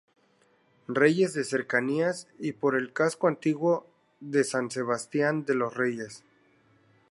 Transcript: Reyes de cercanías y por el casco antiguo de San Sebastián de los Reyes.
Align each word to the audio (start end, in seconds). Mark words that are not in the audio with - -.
Reyes 0.87 1.35
de 1.35 1.43
cercanías 1.43 2.27
y 2.39 2.53
por 2.53 2.75
el 2.75 2.91
casco 2.91 3.27
antiguo 3.27 3.85
de 4.19 4.43
San 4.43 4.71
Sebastián 4.71 5.45
de 5.45 5.53
los 5.53 5.75
Reyes. 5.77 6.23